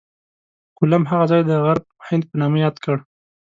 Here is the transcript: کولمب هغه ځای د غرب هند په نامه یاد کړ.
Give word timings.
کولمب 0.77 1.03
هغه 1.11 1.25
ځای 1.31 1.41
د 1.45 1.51
غرب 1.65 1.85
هند 2.07 2.23
په 2.29 2.35
نامه 2.41 2.57
یاد 2.65 2.75
کړ. 2.83 2.97